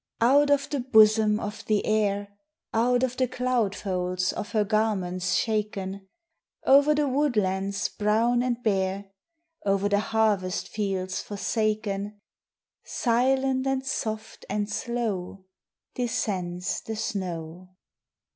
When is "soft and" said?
13.85-14.67